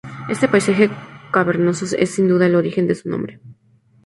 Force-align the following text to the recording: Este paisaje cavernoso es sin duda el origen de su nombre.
Este 0.29 0.47
paisaje 0.47 0.89
cavernoso 1.31 1.85
es 1.95 2.09
sin 2.15 2.27
duda 2.27 2.47
el 2.47 2.55
origen 2.55 2.87
de 2.87 2.95
su 2.95 3.07
nombre. 3.07 3.39